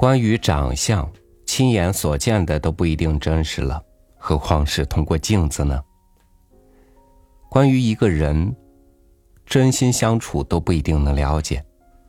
[0.00, 1.06] 关于长相，
[1.44, 3.84] 亲眼所见的都不一定真实了，
[4.16, 5.78] 何况是通过镜子呢？
[7.50, 8.56] 关于一个人，
[9.44, 11.62] 真心相处都不一定能了解，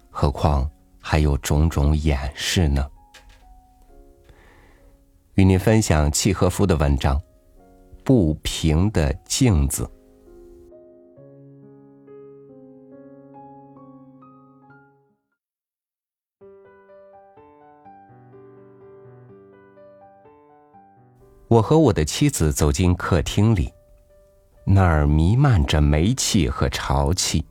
[0.10, 0.72] 何况
[1.02, 2.90] 还有种种掩饰呢？
[5.34, 7.20] 与您分享契诃夫的文章
[8.06, 9.84] 《不平的镜子》。
[21.52, 23.74] 我和我的妻子走进客厅里，
[24.64, 27.46] 那儿弥漫着煤气和潮气。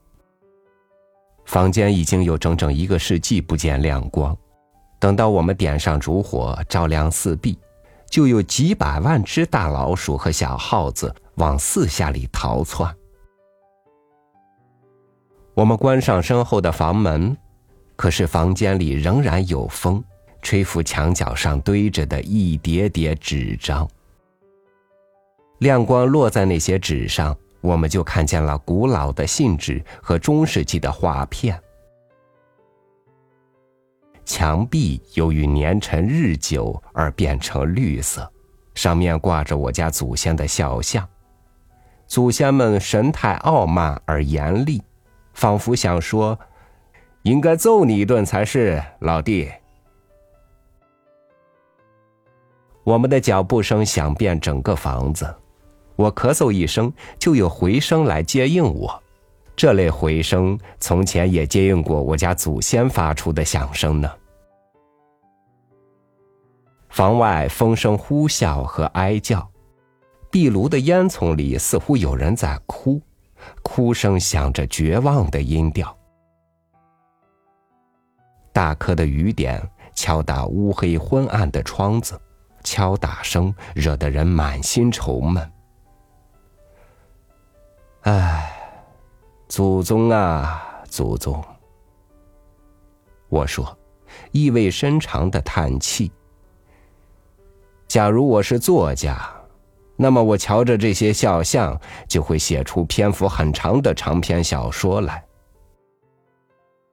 [1.45, 4.35] 房间已经有整整一个世纪不见亮光，
[4.99, 7.59] 等到我们点上烛火，照亮四壁，
[8.09, 12.97] 就有几百万只大老鼠和小耗子往四下里逃窜。
[15.53, 17.37] 我们关上身后的房门，
[17.97, 20.03] 可是房间里仍然有风。
[20.43, 23.89] 吹拂墙角上堆着的一叠叠纸张，
[25.59, 31.61] 亮光落在那些纸上，我们就看见了古老的信纸和中世纪的画片。
[34.25, 38.31] 墙壁由于年陈日久而变成绿色，
[38.75, 41.07] 上面挂着我家祖先的肖像，
[42.07, 44.81] 祖先们神态傲慢而严厉，
[45.35, 46.39] 仿佛想说
[47.23, 49.51] ：“应该揍你一顿才是，老弟。”
[52.91, 55.33] 我们的脚步声响遍整个房子，
[55.95, 59.01] 我咳嗽一声，就有回声来接应我。
[59.55, 64.11] 这类回声从前也接应过我家祖先发出的响声呢。
[66.89, 69.49] 房外风声呼啸和哀叫，
[70.29, 73.01] 壁炉的烟囱里似乎有人在哭，
[73.63, 75.97] 哭声响着绝望的音调。
[78.53, 79.63] 大颗的雨点
[79.95, 82.21] 敲打乌黑昏暗的窗子。
[82.63, 85.53] 敲打声惹得人满心愁闷。
[88.03, 88.53] 唉，
[89.49, 91.43] 祖宗啊，祖宗！
[93.29, 93.79] 我说，
[94.33, 96.11] 意味深长的叹气。
[97.87, 99.31] 假如我是作家，
[99.97, 105.23] 那么我瞧着这些肖像，就会写出篇幅很长的长篇小说来。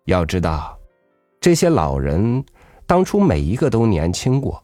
[0.05, 0.77] 要知道，
[1.39, 2.43] 这些老人
[2.85, 4.63] 当初每一个都年轻过。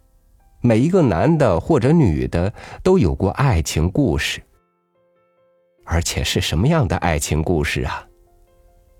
[0.65, 2.51] 每一个男的或者女的
[2.81, 4.41] 都有过爱情故事，
[5.83, 8.07] 而且是什么样的爱情故事啊？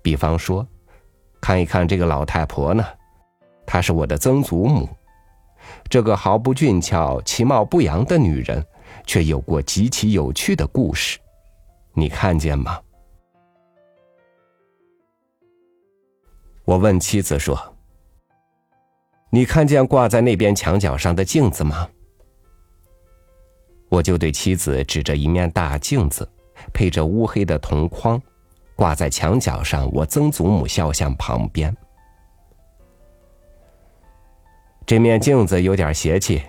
[0.02, 0.66] 比方说，
[1.40, 2.84] 看一看这个老太婆呢，
[3.64, 4.86] 她是我的曾祖母。
[5.88, 8.62] 这个毫不俊俏、其貌不扬的女人，
[9.06, 11.18] 却有过极其有趣的故事，
[11.94, 12.78] 你看见吗？
[16.66, 17.73] 我问妻子说。
[19.34, 21.88] 你看见挂在那边墙角上的镜子吗？
[23.88, 26.28] 我就对妻子指着一面大镜子，
[26.72, 28.22] 配着乌黑的铜框，
[28.76, 31.76] 挂在墙角上我曾祖母肖像旁边。
[34.86, 36.40] 这面镜子有点邪气，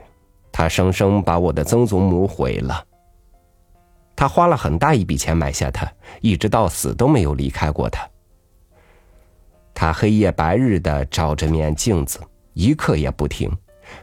[0.51, 2.85] 他生生把我的曾祖母毁了。
[4.15, 5.91] 他花了很大一笔钱买下它，
[6.21, 8.07] 一直到死都没有离开过它。
[9.73, 12.19] 他黑夜白日的照这面镜子。
[12.55, 13.51] 一刻也不停，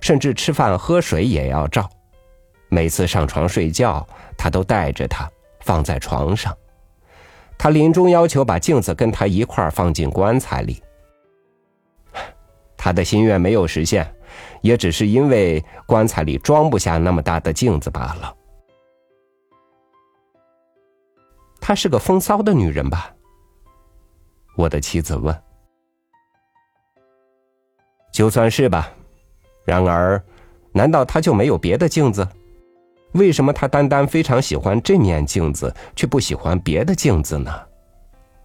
[0.00, 1.90] 甚至吃饭喝水也要照。
[2.68, 4.06] 每次上床睡觉，
[4.38, 5.28] 他都带着它
[5.60, 6.56] 放在床上。
[7.58, 10.82] 他临终要求把镜子跟他一块放进棺材里。
[12.76, 14.12] 他的心愿没有实现，
[14.60, 18.36] 也只是因为棺材里装不下那么大的镜子罢了。
[21.60, 23.14] 她是个风骚的女人吧？
[24.56, 25.42] 我的妻子问。
[28.12, 28.92] 就算是吧，
[29.64, 30.22] 然而，
[30.72, 32.28] 难道他就没有别的镜子？
[33.12, 37.50] 为什么他单单非常喜欢这面镜子，却不喜欢别的镜子呢？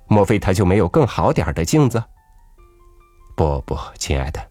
[0.07, 2.01] 莫非他就没有更好点的镜子？
[3.36, 4.41] 不不，亲爱的，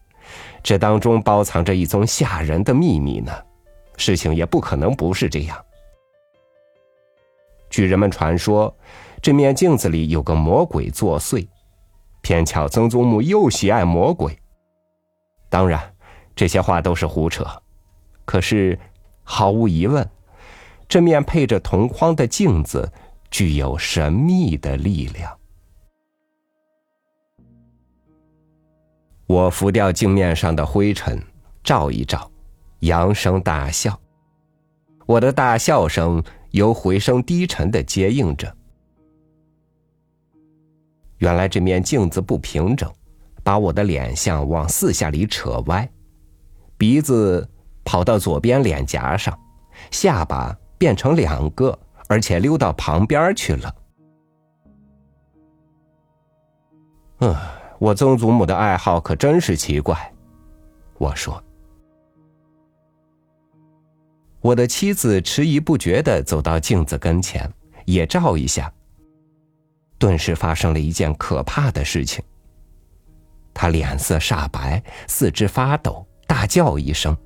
[0.63, 3.33] 这当中包藏着一宗吓人的秘密呢。
[3.97, 5.57] 事情也不可能不是这样。
[7.71, 8.75] 据人们传说，
[9.23, 11.47] 这面镜子里有个魔鬼作祟，
[12.21, 14.39] 偏巧曾祖母又喜爱魔鬼。
[15.49, 15.95] 当然，
[16.35, 17.47] 这些话都是胡扯。
[18.25, 18.79] 可是，
[19.23, 20.09] 毫无疑问，
[20.89, 22.93] 这面配着铜框的镜子
[23.31, 25.39] 具有神秘的力量。
[29.27, 31.21] 我拂掉镜面上的灰尘，
[31.65, 32.31] 照一照，
[32.81, 33.99] 扬声大笑。
[35.07, 38.57] 我的大笑声由回声低沉的接应着。
[41.19, 42.93] 原来这面镜子不平整。
[43.47, 45.89] 把我的脸相往四下里扯歪，
[46.77, 47.49] 鼻子
[47.85, 49.39] 跑到左边脸颊上，
[49.93, 51.79] 下巴变成两个，
[52.09, 53.75] 而且溜到旁边去了。
[57.21, 57.37] 嗯，
[57.79, 60.13] 我曾祖母的爱好可真是奇怪，
[60.99, 61.41] 我说。
[64.41, 67.49] 我的妻子迟疑不决的走到镜子跟前，
[67.85, 68.73] 也照一下。
[69.99, 72.25] 顿时发生了一件可怕的事情。
[73.57, 77.17] 他脸色煞白，四肢发抖，大叫一声。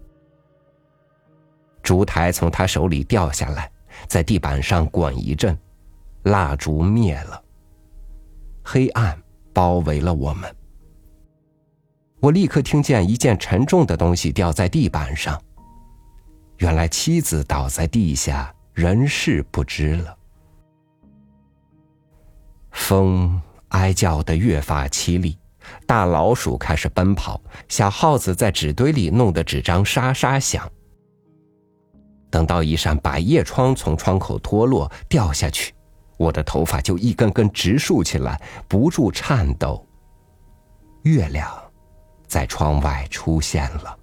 [1.82, 3.68] 烛台从他手里掉下来，
[4.06, 5.58] 在地板上滚一阵，
[6.22, 7.42] 蜡烛灭了。
[8.62, 9.20] 黑暗
[9.52, 10.54] 包围了我们。
[12.20, 15.42] 我立刻听见一件沉重的东西掉在地板上。
[16.58, 20.16] 原来妻子倒在地下，人事不知了。
[22.70, 25.36] 风哀叫的越发凄厉，
[25.86, 30.70] 大老鼠开始奔跑，小耗子在纸堆里弄得纸张沙沙响。
[32.30, 35.74] 等到一扇百叶窗从窗口脱落掉下去，
[36.16, 39.84] 我的头发就一根根直竖起来，不住颤抖。
[41.02, 41.50] 月亮
[42.26, 43.98] 在窗外出现了。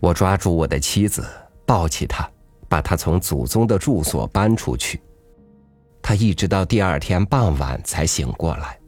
[0.00, 1.28] 我抓住我的妻子，
[1.66, 2.28] 抱起她，
[2.68, 5.00] 把她从祖宗的住所搬出去。
[6.12, 8.78] 她一直到第二天傍晚才醒过来。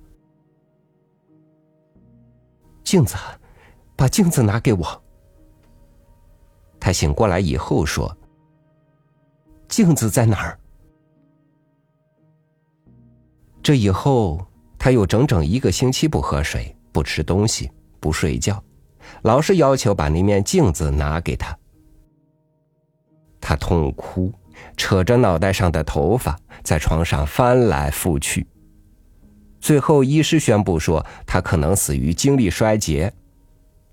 [2.82, 3.16] 镜子，
[3.96, 5.02] 把镜子拿给我。
[6.78, 8.14] 他醒过来以后说
[9.68, 10.60] ：“镜子在哪儿？”
[13.64, 14.46] 这以后，
[14.78, 18.62] 他又整整一个星期不喝水、不吃东西、不睡觉。
[19.22, 21.58] 老是要求把那面镜子拿给他，
[23.40, 24.30] 他痛哭，
[24.76, 28.46] 扯着脑袋上的头发在床上翻来覆去。
[29.60, 33.12] 最后，医师宣布说他可能死于精力衰竭，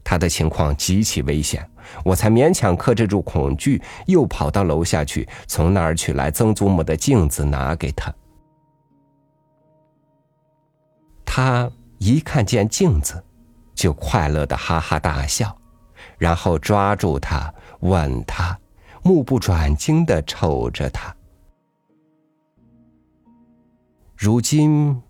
[0.04, 1.68] 他的情况极其危险。
[2.04, 8.14] 我才勉强克制住恐惧，又跑到楼下去，从那儿取来曾祖母的镜子拿给他。
[11.26, 13.24] 他一看见镜子。
[13.74, 15.58] 就快乐的哈哈大笑，
[16.20, 18.56] 然后抓住他，吻他，
[19.04, 21.16] 目不转睛的瞅着他。
[24.16, 25.02] 如今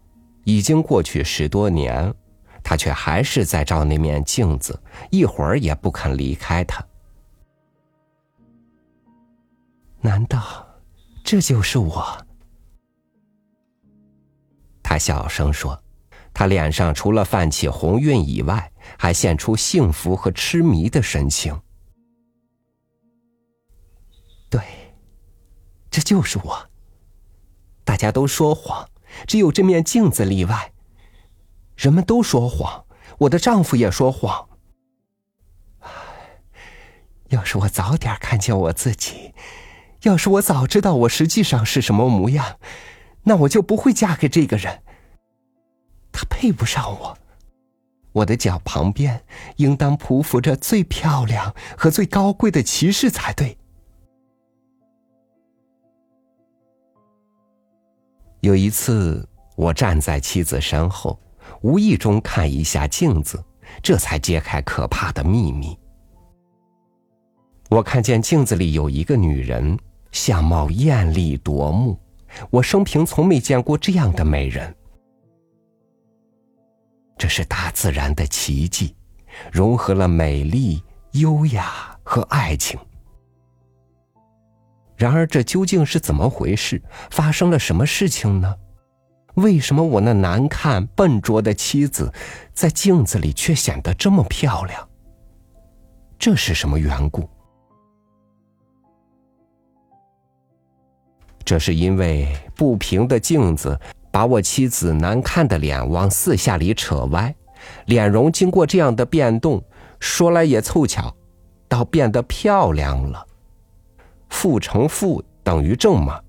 [0.45, 2.13] 已经过去十多年，
[2.63, 4.79] 他却还是在照那面镜子，
[5.09, 6.85] 一会儿也不肯离开他。
[9.99, 10.65] 难道
[11.23, 12.25] 这就是我？
[14.81, 15.77] 他小声说。
[16.33, 21.53] 他脸上除了泛起红晕以外，还现出幸福和痴迷的神情。
[24.51, 24.62] 对，
[25.89, 26.69] 这就是我。
[27.83, 28.88] 大家都说谎，
[29.25, 30.71] 只有这面镜子例外。
[31.75, 32.86] 人们都说谎，
[33.19, 34.50] 我的丈夫也说谎。
[37.30, 39.33] 要是我早点看见我自己，
[40.01, 42.59] 要是我早知道我实际上是什么模样，
[43.24, 44.83] 那我就不会嫁给这个人。
[46.12, 47.18] 他配不上我，
[48.12, 49.24] 我的脚旁边
[49.56, 53.57] 应当匍匐着最漂亮和最高贵的骑士才对。
[58.41, 61.19] 有一次，我站在妻子身后，
[61.61, 63.44] 无意中看一下镜子，
[63.83, 65.77] 这才揭开可怕的秘密。
[67.69, 69.77] 我看见镜子里有一个女人，
[70.11, 71.99] 相貌艳丽夺目，
[72.49, 74.75] 我生平从没见过这样的美人。
[77.18, 78.95] 这是大自然的奇迹，
[79.51, 82.80] 融合了美丽、优雅和爱情。
[85.01, 86.79] 然而，这究竟是怎么回事？
[87.09, 88.55] 发生了什么事情呢？
[89.33, 92.13] 为什么我那难看、笨拙的妻子，
[92.53, 94.87] 在镜子里却显得这么漂亮？
[96.19, 97.27] 这是什么缘故？
[101.43, 103.79] 这是因为不平的镜子。
[104.11, 107.33] 把我妻子难看的脸往四下里扯歪，
[107.85, 109.63] 脸容经过这样的变动，
[109.99, 111.15] 说来也凑巧，
[111.67, 113.25] 倒变得漂亮了。
[114.31, 116.19] 负乘负等于正嘛。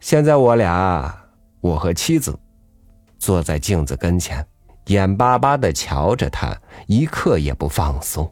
[0.00, 1.16] 现在我俩，
[1.60, 2.36] 我和妻子，
[3.18, 4.44] 坐在镜子跟前，
[4.86, 6.52] 眼巴巴的瞧着他，
[6.88, 8.28] 一刻也不放松。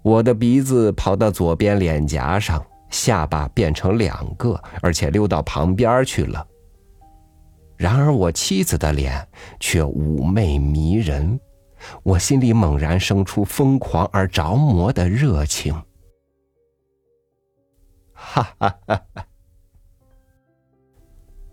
[0.00, 2.64] 我的鼻子跑到左边脸颊上。
[2.88, 6.46] 下巴变成两个，而且溜到旁边去了。
[7.76, 9.26] 然而我妻子的脸
[9.58, 11.38] 却妩媚迷人，
[12.02, 15.74] 我心里猛然生出疯狂而着魔的热情。
[18.12, 19.26] 哈哈哈哈！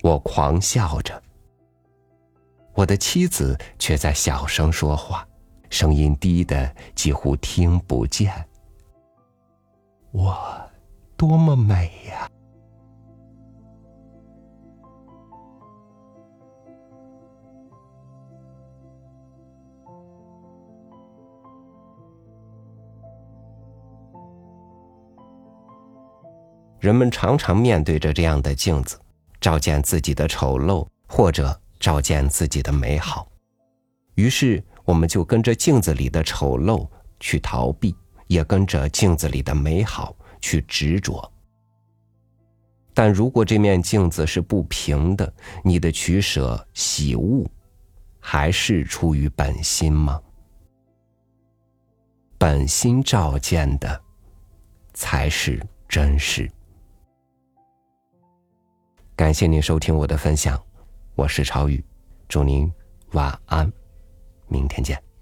[0.01, 1.21] 我狂笑着，
[2.73, 5.27] 我的妻子却在小声说话，
[5.69, 8.33] 声音低的几乎听不见。
[10.11, 10.35] 我
[11.15, 12.29] 多么美呀！
[26.83, 28.99] 人们常常面对着这样的镜子，
[29.39, 33.25] 照见自己的丑陋，或者照见自己的美好。
[34.15, 36.85] 于是，我们就跟着镜子里的丑陋
[37.21, 37.95] 去逃避，
[38.27, 41.31] 也跟着镜子里的美好去执着。
[42.93, 47.49] 但如果这面镜子是不平的，你的取舍、喜恶，
[48.19, 50.19] 还是出于本心吗？
[52.37, 54.01] 本心照见的，
[54.93, 56.51] 才是真实。
[59.15, 60.59] 感谢您收听我的分享，
[61.13, 61.83] 我是朝宇，
[62.27, 62.71] 祝您
[63.11, 63.71] 晚安，
[64.47, 65.12] 明天见。